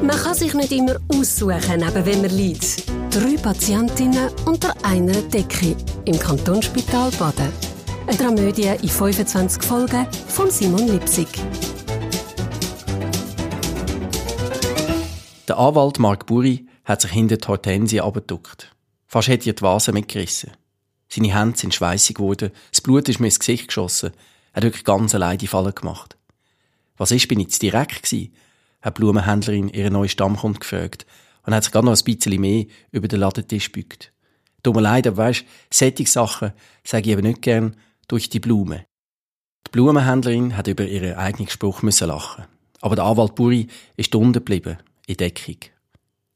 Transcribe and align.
Man 0.00 0.16
kann 0.16 0.34
sich 0.34 0.54
nicht 0.54 0.70
immer 0.70 0.96
aussuchen, 1.08 1.80
neben 1.80 2.06
wem 2.06 2.22
man 2.22 2.30
liegt. 2.30 2.88
Drei 3.10 3.36
Patientinnen 3.36 4.30
unter 4.44 4.72
einer 4.84 5.20
Decke 5.22 5.76
im 6.04 6.16
Kantonsspital 6.16 7.10
Baden. 7.18 7.52
Eine 8.06 8.16
Dramödie 8.16 8.76
in 8.80 8.88
25 8.88 9.60
Folgen 9.60 10.06
von 10.28 10.50
Simon 10.50 10.86
Lipsig. 10.86 11.26
Der 15.48 15.58
Anwalt 15.58 15.98
Mark 15.98 16.26
Buri 16.26 16.68
hat 16.84 17.00
sich 17.00 17.10
hinter 17.10 17.36
die 17.36 17.48
Hortensie 17.48 18.00
abgeduckt. 18.00 18.72
Fast 19.08 19.26
hätte 19.26 19.50
er 19.50 19.54
die 19.54 19.62
Vase 19.62 19.92
mitgerissen. 19.92 20.52
Seine 21.08 21.34
Hände 21.34 21.58
sind 21.58 21.74
schweissig 21.74 22.18
geworden, 22.18 22.52
das 22.70 22.82
Blut 22.82 23.08
ist 23.08 23.18
mir 23.18 23.26
ins 23.26 23.40
Gesicht 23.40 23.66
geschossen. 23.66 24.12
Er 24.52 24.58
hat 24.58 24.64
wirklich 24.64 24.84
ganz 24.84 25.14
allein 25.14 25.38
die 25.38 25.48
Falle 25.48 25.72
gemacht. 25.72 26.16
Was 26.96 27.10
ist, 27.10 27.26
bin 27.26 27.40
ich 27.40 27.50
zu 27.50 27.58
direkt 27.58 28.04
gewesen? 28.04 28.32
Die 28.90 29.00
Blumenhändlerin 29.00 29.68
ihren 29.68 29.92
neuen 29.92 30.08
Stammkunden 30.08 30.60
gefragt 30.60 31.06
und 31.44 31.54
hat 31.54 31.64
sich 31.64 31.72
gerade 31.72 31.86
noch 31.86 31.96
ein 31.96 32.04
bisschen 32.04 32.40
mehr 32.40 32.66
über 32.90 33.08
den 33.08 33.20
Ladentisch 33.20 33.72
gebückt. 33.72 34.12
Tut 34.62 34.74
mir 34.74 34.82
leid, 34.82 35.06
aber 35.06 35.18
weisst, 35.18 35.44
solche 35.72 36.06
Sachen 36.06 36.52
sage 36.84 37.06
ich 37.06 37.12
eben 37.12 37.26
nicht 37.26 37.42
gern 37.42 37.76
durch 38.08 38.28
die 38.28 38.40
Blume. 38.40 38.84
Die 39.66 39.70
Blumenhändlerin 39.70 40.56
hat 40.56 40.66
über 40.66 40.84
ihren 40.84 41.14
eigenen 41.14 41.48
Spruch 41.48 41.82
müssen 41.82 42.08
lachen. 42.08 42.44
Aber 42.80 42.96
der 42.96 43.04
Anwalt 43.04 43.34
Buri 43.34 43.68
ist 43.96 44.14
unten 44.14 44.32
geblieben, 44.32 44.78
in 45.06 45.16
Deckung. 45.16 45.56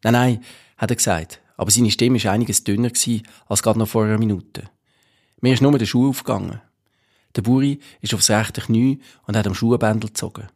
Nein, 0.03 0.13
nein, 0.13 0.45
hat 0.77 0.91
er 0.91 0.97
gesagt, 0.97 1.41
aber 1.57 1.71
seine 1.71 1.91
Stimme 1.91 2.23
war 2.23 2.33
einiges 2.33 2.65
dünner 2.65 2.91
als 3.47 3.63
gerade 3.63 3.79
noch 3.79 3.89
vor 3.89 4.05
einer 4.05 4.19
Minute. 4.19 4.65
Mir 5.41 5.55
ist 5.55 5.63
nur 5.63 5.77
der 5.79 5.87
Schuh 5.87 6.11
aufgegangen. 6.11 6.61
Der 7.37 7.43
Buri 7.43 7.81
ist 8.01 8.15
aufs 8.15 8.31
rechte 8.31 8.61
Knie 8.61 9.01
und 9.27 9.37
hat 9.37 9.47
am 9.47 9.55
Schuhbändel 9.55 10.09
gezogen. 10.09 10.49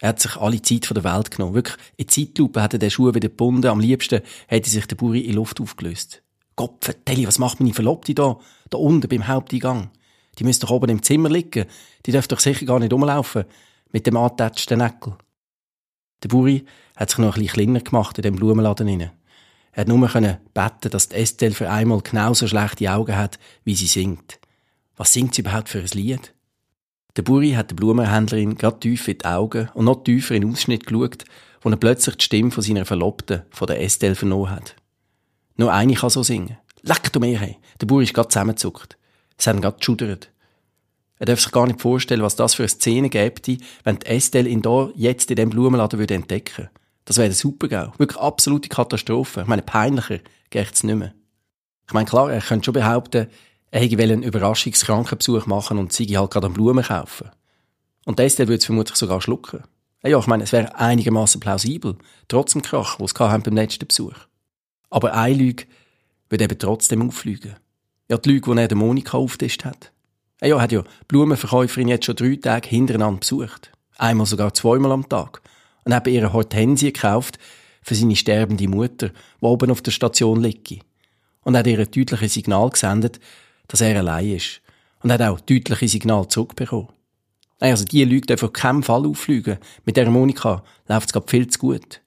Er 0.00 0.10
hat 0.10 0.20
sich 0.20 0.36
alle 0.36 0.60
Zeit 0.60 0.90
der 0.94 1.04
Welt 1.04 1.30
genommen. 1.30 1.54
Wirklich, 1.54 1.76
in 1.96 2.08
Zeitlupe 2.08 2.62
hat 2.62 2.74
er 2.74 2.78
den 2.78 2.90
Schuh 2.90 3.08
wieder 3.08 3.28
gebunden. 3.28 3.68
Am 3.68 3.80
liebsten 3.80 4.20
hätte 4.46 4.68
sich 4.68 4.86
der 4.86 4.96
Buri 4.96 5.20
in 5.20 5.34
Luft 5.34 5.60
aufgelöst. 5.60 6.22
Gott, 6.54 6.94
was 7.06 7.38
macht 7.38 7.60
meine 7.60 7.74
Verlobte 7.74 8.14
da? 8.14 8.38
Da 8.70 8.78
unten 8.78 9.08
beim 9.08 9.26
Haupteingang. 9.26 9.90
Die 10.38 10.44
müsste 10.44 10.66
doch 10.66 10.74
oben 10.74 10.90
im 10.90 11.02
Zimmer 11.02 11.30
liegen. 11.30 11.66
Die 12.04 12.12
darf 12.12 12.28
doch 12.28 12.40
sicher 12.40 12.66
gar 12.66 12.78
nicht 12.78 12.92
rumlaufen. 12.92 13.44
Mit 13.92 14.06
dem 14.06 14.16
angetatschten 14.16 14.78
Neckel. 14.78 15.16
Der 16.22 16.28
Buri 16.28 16.64
hat 16.96 17.10
sich 17.10 17.18
noch 17.18 17.36
ein 17.36 17.42
bisschen 17.42 17.64
kleiner 17.64 17.80
gemacht 17.80 18.18
in 18.18 18.22
dem 18.22 18.36
Blumenladen 18.36 18.88
inne. 18.88 19.12
Er 19.72 19.82
hat 19.82 19.88
nur 19.88 20.08
können 20.08 20.38
beten, 20.54 20.90
dass 20.90 21.10
die 21.10 21.16
Estelle 21.16 21.54
für 21.54 21.70
einmal 21.70 22.00
genauso 22.00 22.48
schlechte 22.48 22.90
Augen 22.90 23.16
hat, 23.16 23.38
wie 23.64 23.74
sie 23.74 23.86
singt. 23.86 24.38
Was 24.96 25.12
singt 25.12 25.34
sie 25.34 25.42
überhaupt 25.42 25.68
für 25.68 25.80
ein 25.80 25.88
Lied? 25.92 26.32
Der 27.16 27.22
Buri 27.22 27.52
hat 27.52 27.70
der 27.70 27.76
Blumenhändlerin 27.76 28.56
gerade 28.56 28.78
tief 28.78 29.08
in 29.08 29.18
die 29.18 29.24
Augen 29.24 29.70
und 29.74 29.86
noch 29.86 30.04
tiefer 30.04 30.34
in 30.34 30.42
den 30.42 30.52
Ausschnitt 30.52 30.86
geschaut, 30.86 31.24
wo 31.62 31.70
er 31.70 31.76
plötzlich 31.76 32.16
die 32.16 32.24
Stimme 32.24 32.50
von 32.50 32.62
seiner 32.62 32.84
Verlobten, 32.84 33.42
von 33.50 33.66
der 33.66 33.82
Estelle, 33.82 34.14
vernommen 34.14 34.50
hat. 34.50 34.76
Nur 35.56 35.72
eine 35.72 35.94
kann 35.94 36.10
so 36.10 36.22
singen. 36.22 36.58
Leck 36.82 37.12
du 37.12 37.20
mir, 37.20 37.38
hey. 37.38 37.56
Der 37.80 37.86
Buri 37.86 38.04
ist 38.04 38.14
gerade 38.14 38.28
zusammengezuckt. 38.28 38.98
Hat 39.38 39.54
ihn 39.54 39.60
gerade 39.62 39.78
geschudert. 39.78 40.30
Er 41.18 41.26
darf 41.26 41.40
sich 41.40 41.50
gar 41.50 41.66
nicht 41.66 41.80
vorstellen, 41.80 42.22
was 42.22 42.36
das 42.36 42.54
für 42.54 42.64
eine 42.64 42.68
Szene 42.68 43.08
gäbe, 43.08 43.58
wenn 43.84 43.98
die 43.98 44.06
Estelle 44.06 44.48
ihn 44.48 44.60
da 44.60 44.90
jetzt 44.94 45.30
in 45.30 45.36
dem 45.36 45.50
Blumenladen 45.50 45.98
würde 45.98 46.14
entdecken. 46.14 46.68
Das 47.06 47.16
wäre 47.16 47.32
super 47.32 47.68
GAU. 47.68 47.92
Wirklich 47.96 48.20
absolute 48.20 48.68
Katastrophe. 48.68 49.42
Ich 49.42 49.46
meine, 49.46 49.62
peinlicher 49.62 50.18
geht 50.50 50.72
es 50.72 50.84
nicht 50.84 50.96
mehr. 50.96 51.14
Ich 51.86 51.94
meine, 51.94 52.06
klar, 52.06 52.30
er 52.30 52.40
könnte 52.40 52.66
schon 52.66 52.74
behaupten, 52.74 53.28
er 53.76 53.82
hätte 53.82 54.02
einen 54.02 54.22
Überraschungskrankenbesuch 54.22 55.44
machen 55.44 55.76
und 55.76 55.92
sie 55.92 56.16
halt 56.16 56.30
gerade 56.30 56.48
Blumen 56.48 56.82
kaufen. 56.82 57.28
Und 58.06 58.18
Estelle 58.18 58.48
würde 58.48 58.60
es 58.60 58.64
vermutlich 58.64 58.96
sogar 58.96 59.20
schlucken. 59.20 59.64
Ja, 60.02 60.18
ich 60.18 60.26
meine, 60.26 60.44
es 60.44 60.52
wäre 60.52 60.74
einigermaßen 60.76 61.42
plausibel, 61.42 61.96
trotz 62.26 62.52
dem 62.52 62.62
Krach, 62.62 62.96
den 62.96 63.04
es 63.04 63.12
beim 63.12 63.54
letzten 63.54 63.86
Besuch. 63.86 64.14
Aber 64.88 65.12
eine 65.12 65.34
Lüge 65.34 65.64
würde 66.30 66.44
eben 66.44 66.58
trotzdem 66.58 67.06
auffliegen. 67.06 67.56
Ja, 68.08 68.16
die 68.16 68.30
Lüge, 68.30 68.50
die 68.54 68.60
er 68.62 68.68
der 68.68 68.78
Monika 68.78 69.18
auftischt 69.18 69.66
hat. 69.66 69.92
Ja, 70.40 70.58
hat 70.58 70.72
ja 70.72 70.80
die 70.80 70.88
Blumenverkäuferin 71.08 71.88
jetzt 71.88 72.06
schon 72.06 72.16
drei 72.16 72.36
Tage 72.36 72.70
hintereinander 72.70 73.20
besucht. 73.20 73.72
Einmal 73.98 74.26
sogar 74.26 74.54
zweimal 74.54 74.92
am 74.92 75.06
Tag. 75.06 75.42
Und 75.84 75.94
hat 75.94 76.06
ihre 76.06 76.32
Hortensie 76.32 76.94
gekauft 76.94 77.38
für 77.82 77.94
seine 77.94 78.16
sterbende 78.16 78.68
Mutter, 78.68 79.10
die 79.10 79.44
oben 79.44 79.70
auf 79.70 79.82
der 79.82 79.90
Station 79.90 80.40
liegt. 80.40 80.78
Und 81.42 81.58
hat 81.58 81.66
ihr 81.66 81.78
ein 81.78 81.90
deutliches 81.90 82.32
Signal 82.32 82.70
gesendet, 82.70 83.20
dass 83.68 83.80
er 83.80 83.98
allein 83.98 84.30
ist. 84.30 84.60
Und 85.02 85.12
hat 85.12 85.22
auch 85.22 85.40
deutliche 85.40 85.88
Signal 85.88 86.26
zurückbekommen. 86.28 86.88
Also 87.60 87.84
die 87.84 88.04
Leute 88.04 88.26
dürfen 88.26 88.46
auf 88.46 88.52
keinen 88.52 88.82
Fall 88.82 89.06
auffliegen. 89.06 89.58
Mit 89.84 89.96
der 89.96 90.10
Monika 90.10 90.62
läuft 90.88 91.08
es 91.08 91.12
gerade 91.12 91.28
viel 91.28 91.46
zu 91.48 91.58
gut. 91.58 92.00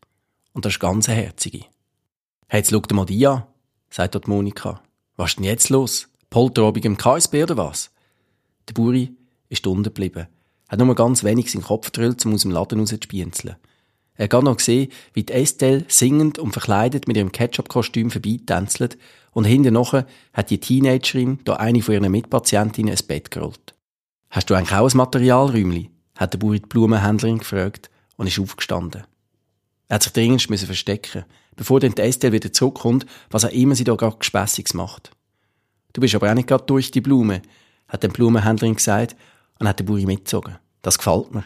Und 0.53 0.65
das 0.65 0.73
ist 0.73 0.79
ganz 0.79 1.09
eine 1.09 1.21
herzige. 1.21 1.65
Hey, 2.47 2.61
jetzt 2.61 2.71
schau 2.71 2.81
mal 2.93 3.05
die 3.05 3.25
an, 3.25 3.43
sagt 3.89 4.15
dort 4.15 4.27
Monika. 4.27 4.81
Was 5.15 5.31
ist 5.31 5.37
denn 5.37 5.45
jetzt 5.45 5.69
los? 5.69 6.09
Polterobig 6.29 6.85
im 6.85 6.97
KSB 6.97 7.43
oder 7.43 7.57
was? 7.57 7.91
Der 8.67 8.73
Buri 8.73 9.11
ist 9.49 9.65
unten 9.65 9.83
geblieben. 9.83 10.27
Hat 10.67 10.79
nur 10.79 10.93
ganz 10.93 11.23
wenig 11.23 11.51
seinen 11.51 11.63
Kopf 11.63 11.91
gedrillt, 11.91 12.23
um 12.25 12.33
aus 12.33 12.43
dem 12.43 12.51
Laden 12.51 12.79
rauszuspienzeln. 12.79 13.55
Er 14.19 14.25
hat 14.25 14.43
noch 14.43 14.57
gesehen, 14.57 14.91
wie 15.13 15.23
die 15.23 15.31
Estelle 15.31 15.85
singend 15.87 16.39
und 16.39 16.51
verkleidet 16.51 17.07
mit 17.07 17.15
ihrem 17.15 17.31
Ketchup-Kostüm 17.31 18.11
vorbeitänzelt 18.11 18.97
und 19.31 19.45
hinten 19.45 19.73
nachher 19.73 20.05
hat 20.33 20.49
die 20.49 20.59
Teenagerin 20.59 21.39
da 21.45 21.53
eine 21.53 21.81
von 21.81 21.93
ihren 21.93 22.11
Mitpatientinnen 22.11 22.91
ins 22.91 23.01
Bett 23.01 23.31
gerollt. 23.31 23.75
Hast 24.29 24.49
du 24.49 24.55
eigentlich 24.55 24.77
auch 24.77 24.91
ein 24.91 24.97
Materialräumli? 24.97 25.89
hat 26.17 26.33
der 26.33 26.37
Buri 26.39 26.59
die 26.59 26.65
Blumenhändlerin 26.65 27.37
gefragt 27.37 27.89
und 28.17 28.27
ist 28.27 28.39
aufgestanden. 28.39 29.05
Er 29.87 29.95
hat 29.95 30.03
sich 30.03 30.11
dringend 30.11 30.41
verstecken, 30.41 31.23
bevor 31.55 31.79
dann 31.79 31.95
die 31.95 32.01
Estelle 32.01 32.33
wieder 32.33 32.51
zurückkommt, 32.51 33.05
was 33.29 33.45
auch 33.45 33.51
immer 33.51 33.73
sie 33.73 33.85
da 33.85 33.95
gerade 33.95 34.17
Gespässiges 34.17 34.73
macht. 34.73 35.11
Du 35.93 36.01
bist 36.01 36.13
aber 36.13 36.29
auch 36.29 36.35
nicht 36.35 36.49
gerade 36.49 36.65
durch 36.65 36.91
die 36.91 36.99
Blume, 36.99 37.41
hat 37.87 38.03
die 38.03 38.09
Blumenhändlerin 38.09 38.75
gesagt 38.75 39.15
und 39.59 39.67
hat 39.69 39.79
den 39.79 39.85
Buri 39.85 40.05
mitgezogen. 40.05 40.57
Das 40.81 40.97
gefällt 40.97 41.33
mir. 41.33 41.45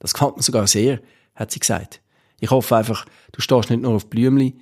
Das 0.00 0.14
gefällt 0.14 0.36
mir 0.36 0.42
sogar 0.42 0.66
sehr, 0.66 1.00
hat 1.36 1.52
sie 1.52 1.60
gesagt. 1.60 2.00
Ich 2.40 2.50
hoffe 2.50 2.76
einfach, 2.76 3.06
du 3.32 3.40
stehst 3.40 3.70
nicht 3.70 3.82
nur 3.82 3.94
auf 3.94 4.08
Blümli 4.08 4.54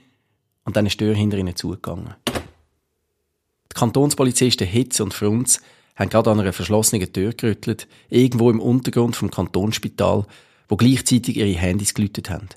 und 0.65 0.77
dann 0.77 0.87
ist 0.87 1.01
die 1.01 1.05
Tür 1.05 1.15
hinter 1.15 1.39
ihnen 1.39 1.57
zugegangen. 1.57 2.15
Die 2.29 3.75
Kantonspolizisten 3.75 4.67
Hitz 4.67 5.01
und 5.01 5.13
Frunz 5.13 5.61
haben 5.97 6.11
gerade 6.11 6.31
an 6.31 6.41
einer 6.41 6.53
verschlossenen 6.53 7.13
Tür 7.13 7.33
gerüttelt, 7.33 7.89
irgendwo 8.09 8.51
im 8.51 8.61
Untergrund 8.61 9.17
vom 9.17 9.31
Kantonsspital, 9.31 10.27
wo 10.69 10.77
gleichzeitig 10.77 11.37
ihre 11.37 11.59
Handys 11.59 11.95
gelütet 11.95 12.31
haben. 12.31 12.49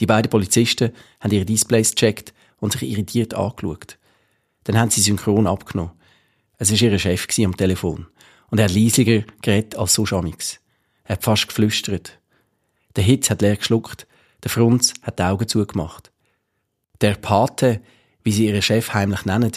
Die 0.00 0.06
beiden 0.06 0.30
Polizisten 0.30 0.92
haben 1.20 1.32
ihre 1.32 1.44
Displays 1.44 1.94
gecheckt 1.94 2.32
und 2.58 2.72
sich 2.72 2.82
irritiert 2.82 3.34
angeschaut. 3.34 3.98
Dann 4.64 4.78
haben 4.78 4.90
sie 4.90 5.00
synchron 5.00 5.46
abgenommen. 5.46 5.92
Es 6.58 6.70
war 6.70 6.80
ihr 6.80 6.98
Chef 6.98 7.26
am 7.38 7.56
Telefon. 7.56 8.06
Und 8.50 8.58
er 8.58 8.64
hat 8.64 8.74
leisiger 8.74 9.24
geredet 9.42 9.76
als 9.76 9.94
so 9.94 10.04
schamix. 10.04 10.60
Er 11.04 11.14
hat 11.14 11.24
fast 11.24 11.48
geflüstert. 11.48 12.18
Der 12.96 13.04
Hitz 13.04 13.30
hat 13.30 13.42
leer 13.42 13.56
geschluckt, 13.56 14.06
der 14.42 14.50
Frunz 14.50 14.94
hat 15.02 15.18
die 15.18 15.22
Augen 15.22 15.48
zugemacht. 15.48 16.10
Der 17.00 17.14
Pate, 17.14 17.80
wie 18.22 18.32
sie 18.32 18.46
ihren 18.46 18.62
Chef 18.62 18.92
heimlich 18.94 19.24
nennen, 19.24 19.52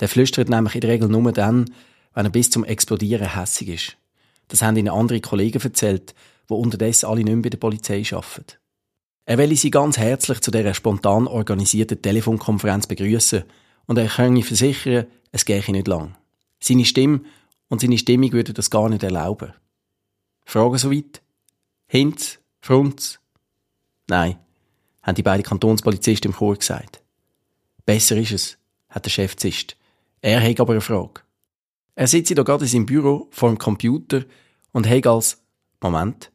der 0.00 0.08
flüstert 0.08 0.48
nämlich 0.48 0.74
in 0.74 0.80
der 0.82 0.90
Regel 0.90 1.08
nur 1.08 1.32
dann, 1.32 1.70
wenn 2.14 2.26
er 2.26 2.30
bis 2.30 2.50
zum 2.50 2.64
Explodieren 2.64 3.34
hässig 3.34 3.68
ist. 3.68 3.96
Das 4.48 4.62
haben 4.62 4.76
ihnen 4.76 4.88
andere 4.88 5.20
Kollegen 5.20 5.60
erzählt, 5.60 6.14
die 6.48 6.54
unterdessen 6.54 7.06
alle 7.06 7.24
nicht 7.24 7.34
mehr 7.34 7.42
bei 7.42 7.50
der 7.50 7.58
Polizei 7.58 8.04
arbeiten. 8.12 8.58
Er 9.24 9.38
will 9.38 9.56
sie 9.56 9.70
ganz 9.70 9.98
herzlich 9.98 10.40
zu 10.40 10.52
dieser 10.52 10.74
spontan 10.74 11.26
organisierten 11.26 12.00
Telefonkonferenz 12.00 12.86
begrüßen 12.86 13.42
und 13.86 13.98
er 13.98 14.06
könne 14.06 14.42
versichern, 14.42 15.06
es 15.32 15.44
gehe 15.44 15.72
nicht 15.72 15.88
lang. 15.88 16.16
Seine 16.60 16.84
Stimme 16.84 17.22
und 17.68 17.80
seine 17.80 17.98
Stimmung 17.98 18.32
würden 18.32 18.54
das 18.54 18.70
gar 18.70 18.88
nicht 18.88 19.02
erlauben. 19.02 19.52
Fragen 20.44 20.78
soweit? 20.78 21.22
Hinz? 21.88 22.38
Frunz? 22.60 23.18
Nein, 24.08 24.38
haben 25.02 25.14
die 25.14 25.22
beiden 25.22 25.44
Kantonspolizisten 25.44 26.30
im 26.30 26.36
Chor 26.36 26.56
gesagt. 26.56 27.02
Besser 27.84 28.16
ist 28.16 28.32
es, 28.32 28.56
hat 28.88 29.04
der 29.04 29.10
Chef 29.10 29.36
zischt. 29.36 29.76
Er 30.20 30.42
hat 30.42 30.60
aber 30.60 30.72
eine 30.72 30.80
Frage. 30.80 31.20
Er 31.94 32.06
sitzt 32.06 32.28
hier 32.28 32.44
gerade 32.44 32.64
in 32.64 32.70
seinem 32.70 32.86
Büro 32.86 33.28
vor 33.30 33.48
dem 33.48 33.58
Computer 33.58 34.24
und 34.72 34.88
hat 34.88 35.06
als, 35.06 35.42
Moment, 35.80 36.30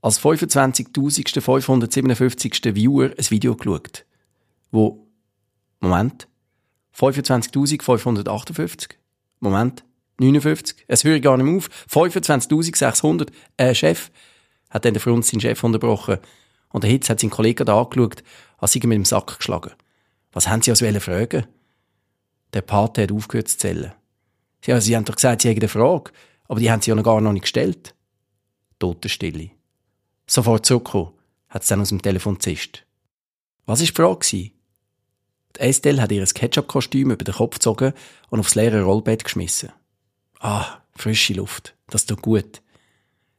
als 0.00 0.20
25.557. 0.20 2.74
Viewer 2.74 3.10
ein 3.16 3.30
Video 3.30 3.56
geschaut, 3.56 4.04
wo, 4.70 5.06
Moment, 5.80 6.28
25.558, 6.96 8.90
Moment, 9.40 9.84
59, 10.18 10.84
es 10.86 11.04
höre 11.04 11.20
gar 11.20 11.36
nicht 11.36 11.46
mehr 11.46 11.58
auf, 11.58 11.68
25.600, 11.90 13.28
äh, 13.58 13.74
Chef, 13.74 14.10
hat 14.70 14.84
dann 14.84 14.94
der 14.94 15.02
Front 15.02 15.26
seinen 15.26 15.40
Chef 15.40 15.62
unterbrochen. 15.62 16.18
Und 16.76 16.82
der 16.82 16.90
Hitz 16.90 17.08
hat 17.08 17.20
seinen 17.20 17.30
Kollegen 17.30 17.64
da 17.64 17.80
angeschaut, 17.80 18.22
als 18.58 18.72
sie 18.72 18.80
mit 18.80 18.96
dem 18.96 19.06
Sack 19.06 19.38
geschlagen. 19.38 19.72
Was 20.32 20.46
haben 20.46 20.60
Sie 20.60 20.70
als 20.70 20.82
wollen 20.82 21.00
fragen? 21.00 21.46
Der 22.52 22.60
Pate 22.60 23.04
hat 23.04 23.12
aufgehört 23.12 23.48
zu 23.48 23.56
zählen. 23.56 23.94
Ja, 24.62 24.78
Sie 24.78 24.94
haben 24.94 25.06
doch 25.06 25.14
gesagt, 25.14 25.40
Sie 25.40 25.48
hätten 25.48 25.62
eine 25.62 25.70
Frage, 25.70 26.12
aber 26.48 26.60
die 26.60 26.70
haben 26.70 26.82
Sie 26.82 26.90
ja 26.90 26.94
noch 26.94 27.02
gar 27.02 27.18
noch 27.22 27.32
nicht 27.32 27.44
gestellt. 27.44 27.94
Totenstille. 28.78 29.52
Sofort 30.26 30.66
zurückkommen, 30.66 31.14
hat 31.48 31.62
es 31.62 31.68
dann 31.68 31.80
aus 31.80 31.88
dem 31.88 32.02
Telefon 32.02 32.40
zischt. 32.40 32.84
Was 33.64 33.80
war 33.80 33.86
die 33.86 33.92
Frage? 33.92 34.26
Die 34.26 34.52
Estelle 35.54 36.02
hat 36.02 36.12
ihr 36.12 36.26
Ketchup-Kostüm 36.26 37.10
über 37.10 37.24
den 37.24 37.36
Kopf 37.36 37.54
gezogen 37.54 37.94
und 38.28 38.40
aufs 38.40 38.54
leere 38.54 38.82
Rollbett 38.82 39.24
geschmissen. 39.24 39.72
Ah, 40.40 40.82
frische 40.94 41.32
Luft. 41.32 41.74
Das 41.86 42.04
tut 42.04 42.20
gut. 42.20 42.60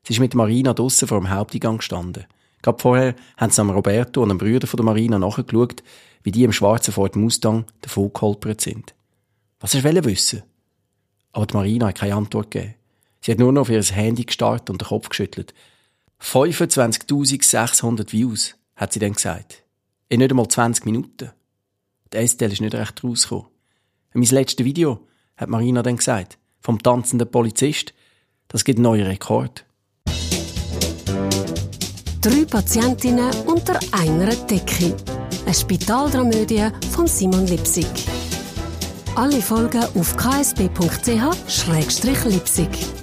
Sie 0.01 0.13
ist 0.13 0.19
mit 0.19 0.33
Marina 0.33 0.73
draussen 0.73 1.07
vor 1.07 1.19
dem 1.19 1.29
Haupteingang 1.29 1.77
gestanden. 1.77 2.25
Gerade 2.61 2.81
vorher 2.81 3.15
haben 3.37 3.51
sie 3.51 3.61
am 3.61 3.69
Roberto 3.69 4.21
und 4.21 4.29
dem 4.29 4.37
Brüder 4.37 4.67
von 4.67 4.77
der 4.77 4.85
Marina 4.85 5.19
nachgeschaut, 5.19 5.83
wie 6.23 6.31
die 6.31 6.43
im 6.43 6.51
schwarzen 6.51 6.93
Ford 6.93 7.15
Mustang 7.15 7.65
davon 7.81 8.11
geholpert 8.11 8.61
sind. 8.61 8.93
Was 9.59 9.73
er 9.73 10.05
wissen 10.05 10.43
Aber 11.31 11.45
die 11.45 11.53
Marina 11.53 11.87
hat 11.87 11.95
keine 11.95 12.15
Antwort 12.15 12.51
gegeben. 12.51 12.75
Sie 13.21 13.31
hat 13.31 13.39
nur 13.39 13.51
noch 13.51 13.61
auf 13.61 13.69
ihr 13.69 13.83
Handy 13.83 14.23
gestarrt 14.23 14.69
und 14.69 14.81
den 14.81 14.87
Kopf 14.87 15.09
geschüttelt. 15.09 15.53
25.600 16.21 18.11
Views, 18.11 18.55
hat 18.75 18.93
sie 18.93 18.99
dann 18.99 19.13
gesagt. 19.13 19.63
In 20.09 20.19
nicht 20.19 20.31
einmal 20.31 20.47
20 20.47 20.85
Minuten. 20.85 21.31
Die 22.13 22.17
Estelle 22.17 22.53
ist 22.53 22.61
nicht 22.61 22.75
recht 22.75 23.03
rausgekommen. 23.03 23.47
In 24.13 24.21
meinem 24.21 24.31
letzten 24.31 24.65
Video 24.65 25.05
hat 25.35 25.49
Marina 25.49 25.83
dann 25.83 25.97
gesagt, 25.97 26.37
vom 26.61 26.81
tanzenden 26.81 27.29
Polizist, 27.29 27.93
das 28.47 28.63
gibt 28.63 28.77
einen 28.77 28.83
neuen 28.83 29.05
Rekord. 29.05 29.65
Drei 32.27 32.43
Patientinnen 32.43 33.31
unter 33.45 33.79
einer 33.93 34.35
Decke. 34.35 34.93
Eine 35.45 35.53
Spitaldramödie 35.53 36.67
von 36.91 37.07
Simon 37.07 37.47
Lipsig. 37.47 37.87
Alle 39.15 39.41
Folgen 39.41 39.85
auf 39.95 40.17
ksb.ch-lipsig. 40.17 42.96